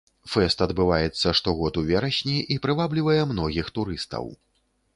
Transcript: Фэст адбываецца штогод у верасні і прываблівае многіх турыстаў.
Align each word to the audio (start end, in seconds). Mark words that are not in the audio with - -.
Фэст 0.35 0.61
адбываецца 0.65 1.33
штогод 1.39 1.77
у 1.81 1.85
верасні 1.91 2.39
і 2.55 2.57
прываблівае 2.63 3.19
многіх 3.33 3.73
турыстаў. 3.77 4.25